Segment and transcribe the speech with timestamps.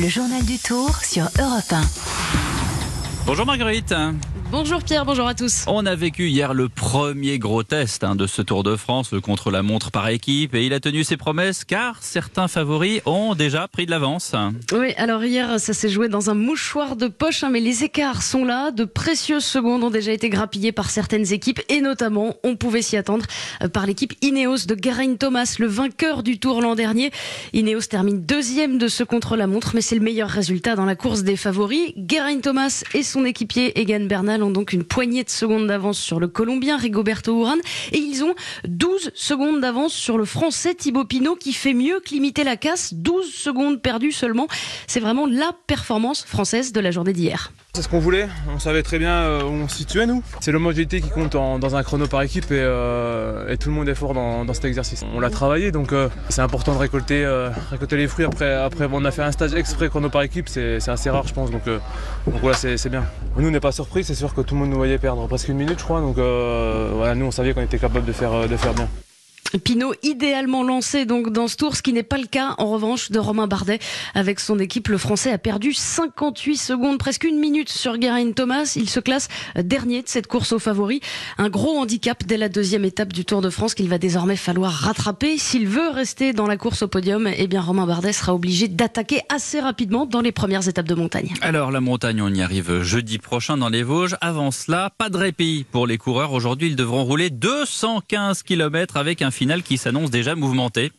[0.00, 2.49] Le journal du Tour sur Europe 1.
[3.26, 3.94] Bonjour Marguerite.
[4.50, 5.62] Bonjour Pierre, bonjour à tous.
[5.68, 9.20] On a vécu hier le premier gros test hein, de ce Tour de France, le
[9.20, 13.86] contre-la-montre par équipe, et il a tenu ses promesses car certains favoris ont déjà pris
[13.86, 14.34] de l'avance.
[14.72, 18.24] Oui, alors hier, ça s'est joué dans un mouchoir de poche, hein, mais les écarts
[18.24, 18.72] sont là.
[18.72, 22.96] De précieuses secondes ont déjà été grappillées par certaines équipes, et notamment, on pouvait s'y
[22.96, 23.26] attendre,
[23.62, 27.12] euh, par l'équipe Ineos de Geraint Thomas, le vainqueur du Tour l'an dernier.
[27.52, 31.36] Ineos termine deuxième de ce contre-la-montre, mais c'est le meilleur résultat dans la course des
[31.36, 31.92] favoris.
[32.08, 36.20] Geraint Thomas et son équipier Egan Bernal ont donc une poignée de secondes d'avance sur
[36.20, 37.58] le Colombien Rigoberto Urán
[37.92, 38.34] et ils ont
[38.66, 42.94] 12 secondes d'avance sur le Français Thibaut Pinot qui fait mieux que limiter la casse.
[42.94, 44.48] 12 secondes perdues seulement.
[44.86, 47.52] C'est vraiment la performance française de la journée d'hier.
[47.74, 50.24] C'est ce qu'on voulait, on savait très bien euh, où on se situait nous.
[50.40, 53.94] C'est l'homogénéité qui compte dans un chrono par équipe euh, et, tout le monde est
[53.94, 55.04] fort dans, cet exercice.
[55.14, 57.24] On l'a travaillé donc euh, c'est important de récolter,
[57.70, 60.88] récolter les fruits après, après on a fait un stage exprès chrono par équipe, c'est
[60.88, 61.62] assez rare je pense donc,
[62.26, 62.99] voilà c'est bien.
[63.36, 65.48] Nous on n'est pas surpris, c'est sûr que tout le monde nous voyait perdre presque
[65.48, 68.56] une minute je crois donc voilà, nous on savait qu'on était capable de faire, de
[68.56, 68.88] faire bien.
[69.58, 73.18] Pinot idéalement lancé dans ce tour, ce qui n'est pas le cas en revanche de
[73.18, 73.78] Romain Bardet.
[74.14, 78.72] Avec son équipe, le Français a perdu 58 secondes, presque une minute sur Geraint Thomas.
[78.76, 81.00] Il se classe dernier de cette course aux favoris.
[81.38, 84.72] Un gros handicap dès la deuxième étape du Tour de France qu'il va désormais falloir
[84.72, 85.38] rattraper.
[85.38, 89.20] S'il veut rester dans la course au podium, eh bien Romain Bardet sera obligé d'attaquer
[89.28, 91.34] assez rapidement dans les premières étapes de montagne.
[91.40, 94.16] Alors la montagne, on y arrive jeudi prochain dans les Vosges.
[94.20, 96.32] Avant cela, pas de répit pour les coureurs.
[96.32, 100.92] Aujourd'hui, ils devront rouler 215 km avec un finale qui s'annonce déjà mouvementée.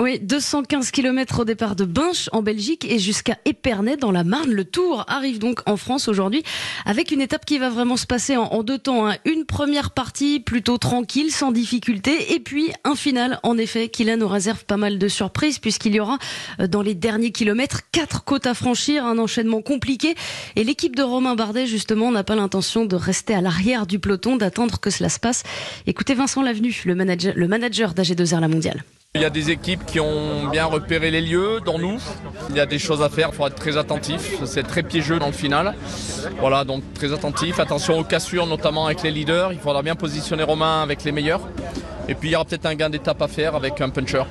[0.00, 4.52] Oui, 215 km au départ de Binche en Belgique et jusqu'à Épernay dans la Marne.
[4.52, 6.44] Le Tour arrive donc en France aujourd'hui
[6.86, 9.08] avec une étape qui va vraiment se passer en, deux temps.
[9.08, 9.16] Hein.
[9.24, 14.16] Une première partie plutôt tranquille, sans difficulté, et puis un final en effet qui là
[14.16, 16.18] nous réserve pas mal de surprises puisqu'il y aura
[16.60, 20.14] euh, dans les derniers kilomètres quatre côtes à franchir, un enchaînement compliqué.
[20.54, 24.36] Et l'équipe de Romain Bardet justement n'a pas l'intention de rester à l'arrière du peloton,
[24.36, 25.42] d'attendre que cela se passe.
[25.88, 28.84] Écoutez Vincent Lavenu, le manager, le manager d'AG2R La Mondiale.
[29.18, 31.98] Il y a des équipes qui ont bien repéré les lieux, dans nous.
[32.50, 34.36] Il y a des choses à faire, il faut être très attentif.
[34.44, 35.74] C'est très piégeux dans le final.
[36.38, 37.58] Voilà, donc très attentif.
[37.58, 39.52] Attention aux cassures, notamment avec les leaders.
[39.52, 41.40] Il faudra bien positionner Romain avec les meilleurs.
[42.06, 44.22] Et puis il y aura peut-être un gain d'étape à faire avec un puncher.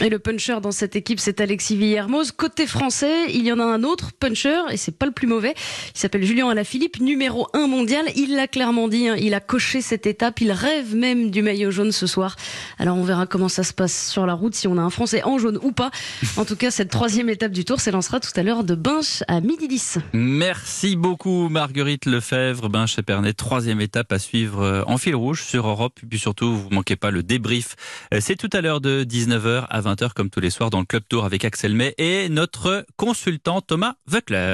[0.00, 2.32] Et le puncher dans cette équipe, c'est Alexis Villermoz.
[2.32, 5.54] Côté français, il y en a un autre puncher, et c'est pas le plus mauvais.
[5.94, 8.04] Il s'appelle Julien Alaphilippe, numéro 1 mondial.
[8.16, 10.40] Il l'a clairement dit, hein, il a coché cette étape.
[10.40, 12.34] Il rêve même du maillot jaune ce soir.
[12.78, 15.22] Alors on verra comment ça se passe sur la route, si on a un français
[15.22, 15.90] en jaune ou pas.
[16.36, 19.40] En tout cas, cette troisième étape du tour s'élancera tout à l'heure de Binche à
[19.40, 19.98] midi 10.
[20.12, 22.68] Merci beaucoup Marguerite Lefebvre.
[22.68, 26.00] Binche Épernay, troisième étape à suivre euh, en fil rouge sur Europe.
[26.02, 27.76] Et puis surtout, vous manquez pas le débrief.
[28.12, 30.86] Euh, c'est tout à l'heure de 19h à 20h comme tous les soirs dans le
[30.86, 34.52] Club Tour avec Axel May et notre consultant Thomas Veckler.